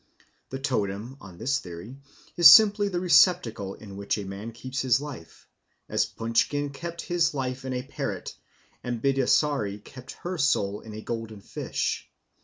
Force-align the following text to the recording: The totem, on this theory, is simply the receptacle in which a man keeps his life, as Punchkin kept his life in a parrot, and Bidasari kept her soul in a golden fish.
The 0.49 0.57
totem, 0.57 1.15
on 1.21 1.37
this 1.37 1.59
theory, 1.59 1.95
is 2.35 2.49
simply 2.49 2.87
the 2.87 2.99
receptacle 2.99 3.75
in 3.75 3.97
which 3.97 4.17
a 4.17 4.25
man 4.25 4.51
keeps 4.51 4.81
his 4.81 4.99
life, 4.99 5.47
as 5.87 6.07
Punchkin 6.07 6.71
kept 6.71 7.01
his 7.03 7.35
life 7.35 7.65
in 7.65 7.73
a 7.73 7.83
parrot, 7.83 8.35
and 8.83 8.99
Bidasari 8.99 9.77
kept 9.83 10.13
her 10.23 10.39
soul 10.39 10.79
in 10.81 10.95
a 10.95 11.01
golden 11.03 11.41
fish. 11.41 12.09